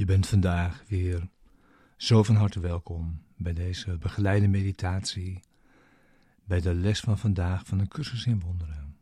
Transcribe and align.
Je 0.00 0.06
bent 0.06 0.26
vandaag 0.26 0.84
weer 0.88 1.28
zo 1.96 2.22
van 2.22 2.34
harte 2.34 2.60
welkom 2.60 3.22
bij 3.36 3.52
deze 3.52 3.98
begeleide 3.98 4.48
meditatie, 4.48 5.40
bij 6.44 6.60
de 6.60 6.74
les 6.74 7.00
van 7.00 7.18
vandaag 7.18 7.66
van 7.66 7.78
een 7.78 7.88
cursus 7.88 8.26
in 8.26 8.40
wonderen. 8.40 8.96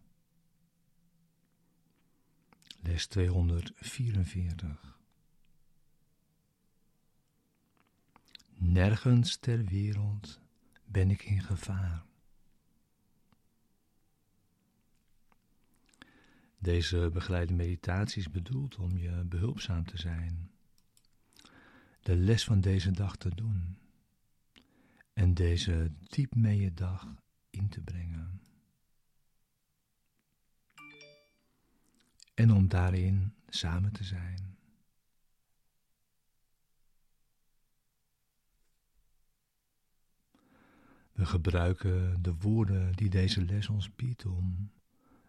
Les 2.81 3.07
244. 3.07 4.99
Nergens 8.55 9.37
ter 9.37 9.65
wereld 9.65 10.41
ben 10.85 11.11
ik 11.11 11.23
in 11.23 11.43
gevaar. 11.43 12.05
Deze 16.59 17.11
begeleide 17.13 17.55
meditatie 17.55 18.21
is 18.21 18.31
bedoeld 18.31 18.77
om 18.77 18.97
je 18.97 19.25
behulpzaam 19.25 19.85
te 19.85 19.99
zijn, 19.99 20.51
de 22.09 22.17
les 22.17 22.45
van 22.45 22.61
deze 22.61 22.91
dag 22.91 23.17
te 23.17 23.35
doen 23.35 23.79
en 25.13 25.35
deze 25.35 25.93
diep 26.01 26.35
mee 26.35 26.61
je 26.61 26.75
dag 26.75 27.23
in 27.51 27.69
te 27.69 27.81
brengen. 27.81 28.41
En 32.35 32.53
om 32.53 32.69
daarin 32.69 33.35
samen 33.49 33.93
te 33.93 34.05
zijn. 34.05 34.59
We 41.13 41.27
gebruiken 41.27 42.23
de 42.23 42.35
woorden 42.35 42.93
die 42.93 43.11
deze 43.11 43.45
les 43.45 43.69
ons 43.69 43.95
biedt 43.95 44.25
om 44.25 44.73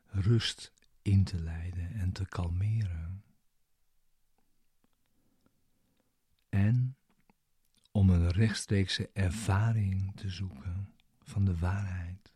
rust 0.05 0.73
in 1.01 1.23
te 1.23 1.39
leiden 1.39 1.93
en 1.93 2.11
te 2.11 2.25
kalmeren. 2.25 3.23
En 6.49 6.97
om 7.91 8.09
een 8.09 8.28
rechtstreekse 8.39 9.09
ervaring 9.13 10.15
te 10.15 10.29
zoeken 10.29 10.93
van 11.21 11.45
de 11.45 11.57
waarheid. 11.57 12.33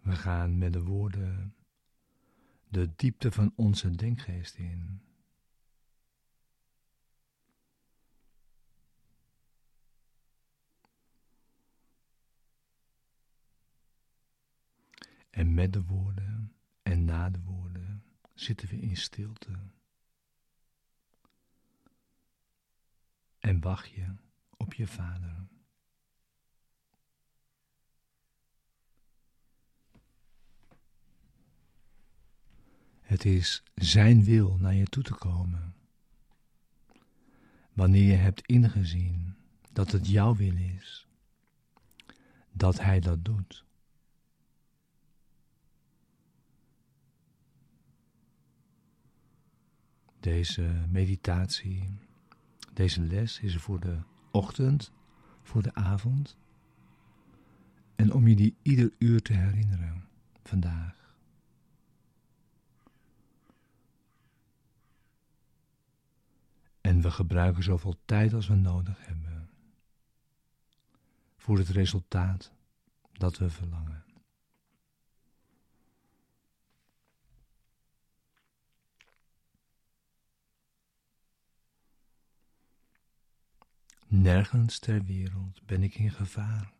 We 0.00 0.16
gaan 0.16 0.58
met 0.58 0.72
de 0.72 0.82
woorden 0.82 1.54
de 2.68 2.92
diepte 2.96 3.32
van 3.32 3.52
onze 3.56 3.90
denkgeest 3.90 4.54
in. 4.54 5.02
En 15.30 15.54
met 15.54 15.72
de 15.72 15.84
woorden 15.84 16.23
en 16.94 17.04
na 17.04 17.30
de 17.30 17.40
woorden 17.40 18.04
zitten 18.34 18.68
we 18.68 18.80
in 18.80 18.96
stilte. 18.96 19.50
En 23.38 23.60
wacht 23.60 23.88
je 23.88 24.14
op 24.56 24.74
je 24.74 24.86
vader. 24.86 25.46
Het 33.00 33.24
is 33.24 33.62
Zijn 33.74 34.24
wil 34.24 34.56
naar 34.58 34.74
je 34.74 34.84
toe 34.84 35.02
te 35.02 35.14
komen. 35.14 35.74
Wanneer 37.72 38.10
je 38.10 38.16
hebt 38.16 38.46
ingezien 38.46 39.36
dat 39.72 39.92
het 39.92 40.08
jouw 40.08 40.34
wil 40.34 40.56
is, 40.56 41.06
dat 42.52 42.80
Hij 42.80 43.00
dat 43.00 43.24
doet. 43.24 43.63
Deze 50.24 50.62
meditatie, 50.88 51.98
deze 52.72 53.00
les 53.00 53.40
is 53.40 53.56
voor 53.56 53.80
de 53.80 53.98
ochtend, 54.30 54.92
voor 55.42 55.62
de 55.62 55.74
avond. 55.74 56.36
En 57.96 58.12
om 58.12 58.28
je 58.28 58.36
die 58.36 58.56
ieder 58.62 58.92
uur 58.98 59.22
te 59.22 59.32
herinneren 59.32 60.08
vandaag. 60.42 61.16
En 66.80 67.00
we 67.00 67.10
gebruiken 67.10 67.62
zoveel 67.62 67.96
tijd 68.04 68.32
als 68.32 68.48
we 68.48 68.54
nodig 68.54 69.06
hebben 69.06 69.50
voor 71.36 71.58
het 71.58 71.68
resultaat 71.68 72.52
dat 73.12 73.38
we 73.38 73.50
verlangen. 73.50 74.03
Nergens 84.22 84.78
ter 84.78 85.04
wereld 85.04 85.66
ben 85.66 85.82
ik 85.82 85.94
in 85.94 86.10
gevaar. 86.10 86.72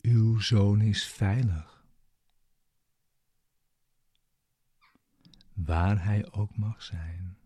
Uw 0.00 0.38
zoon 0.38 0.80
is 0.80 1.06
veilig. 1.06 1.86
Waar 5.52 6.04
hij 6.04 6.32
ook 6.32 6.56
mag 6.56 6.82
zijn. 6.82 7.38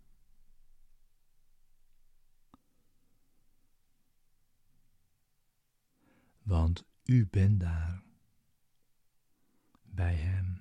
Want 6.42 6.84
u 7.04 7.26
bent 7.26 7.60
daar 7.60 8.11
bij 9.94 10.14
Hem. 10.14 10.60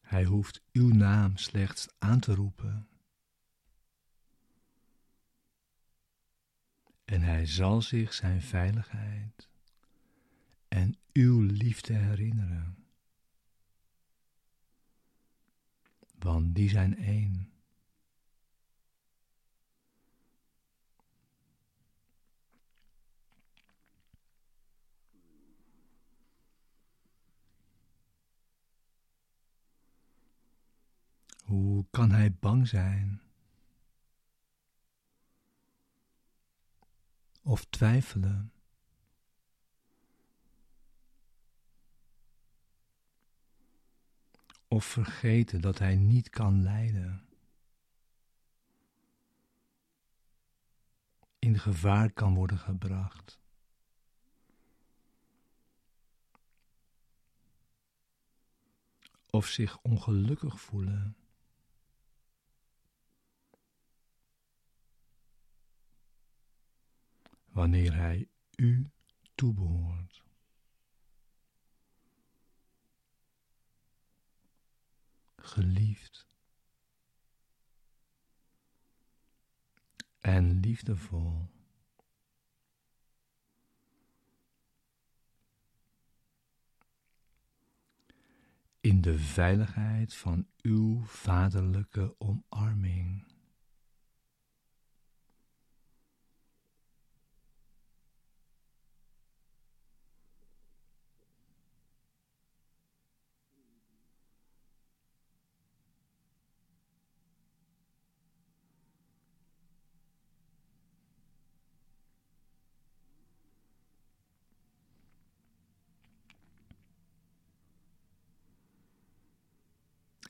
Hij 0.00 0.24
hoeft 0.24 0.62
uw 0.72 0.88
naam 0.88 1.36
slechts 1.36 1.88
aan 1.98 2.20
te 2.20 2.34
roepen. 2.34 2.88
En 7.04 7.22
hij 7.22 7.46
zal 7.46 7.82
zich 7.82 8.14
zijn 8.14 8.42
veiligheid 8.42 9.48
en 10.68 10.96
uw 11.12 11.40
liefde 11.40 11.94
herinneren. 11.94 12.76
Want 16.18 16.54
die 16.54 16.68
zijn 16.68 16.96
één. 16.96 17.52
Hoe 31.44 31.86
kan 31.90 32.10
hij 32.10 32.32
bang 32.32 32.68
zijn? 32.68 33.20
Of 37.42 37.64
twijfelen? 37.64 38.52
Of 44.68 44.84
vergeten 44.84 45.60
dat 45.60 45.78
hij 45.78 45.96
niet 45.96 46.30
kan 46.30 46.62
lijden. 46.62 47.26
In 51.38 51.58
gevaar 51.58 52.12
kan 52.12 52.34
worden 52.34 52.58
gebracht. 52.58 53.40
Of 59.30 59.46
zich 59.46 59.78
ongelukkig 59.82 60.60
voelen. 60.60 61.16
Wanneer 67.44 67.94
hij 67.94 68.28
u 68.56 68.90
toebehoort. 69.34 70.07
Geliefd 75.48 76.26
en 80.20 80.60
liefdevol. 80.60 81.48
in 88.80 89.00
de 89.00 89.18
veiligheid 89.18 90.14
van 90.14 90.46
uw 90.62 91.04
vaderlijke 91.04 92.14
omarming. 92.18 93.26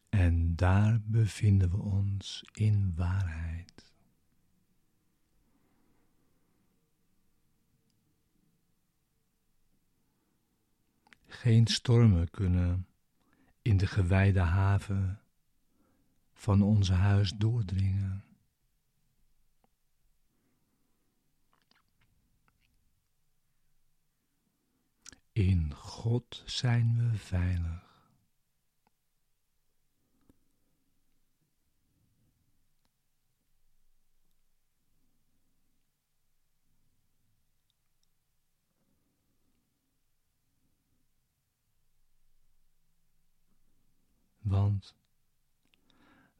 En 0.08 0.56
daar 0.56 1.00
bevinden 1.04 1.70
we 1.70 1.76
ons 1.76 2.44
in 2.52 2.92
waarheid. 2.96 3.92
Geen 11.26 11.66
stormen 11.66 12.30
kunnen 12.30 12.86
in 13.62 13.76
de 13.76 13.86
gewijde 13.86 14.40
haven 14.40 15.20
van 16.32 16.62
ons 16.62 16.90
huis 16.90 17.32
doordringen. 17.32 18.24
In 25.32 25.74
God 25.74 26.42
zijn 26.46 27.10
we 27.10 27.18
veilig. 27.18 27.87
Want 44.48 44.94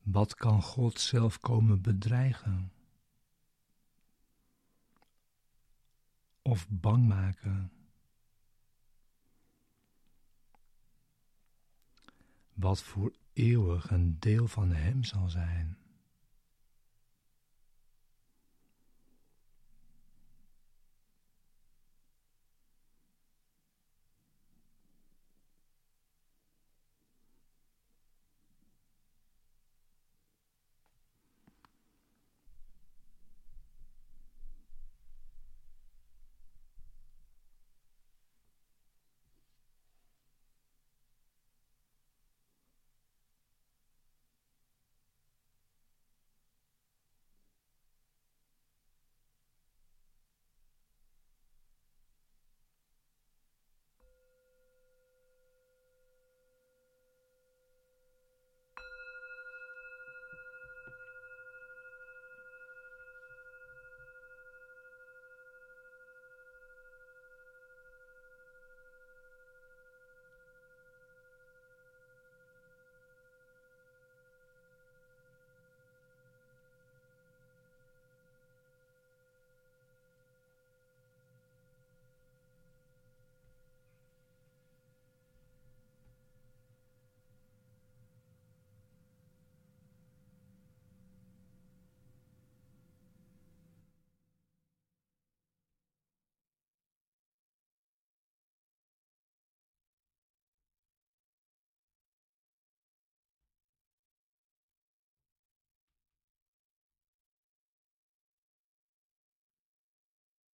wat 0.02 0.34
kan 0.34 0.62
God 0.62 1.00
zelf 1.00 1.40
komen 1.40 1.82
bedreigen? 1.82 2.72
Of 6.43 6.69
bang 6.69 7.08
maken? 7.08 7.72
Wat 12.52 12.82
voor 12.82 13.12
eeuwig 13.32 13.90
een 13.90 14.19
deel 14.19 14.49
van 14.49 14.70
Hem 14.70 15.05
zal 15.05 15.28
zijn. 15.28 15.78